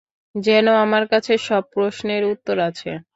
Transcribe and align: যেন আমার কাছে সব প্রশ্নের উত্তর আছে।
যেন 0.35 0.65
আমার 0.83 1.03
কাছে 1.11 1.33
সব 1.47 1.63
প্রশ্নের 1.73 2.23
উত্তর 2.33 2.57
আছে। 2.69 2.89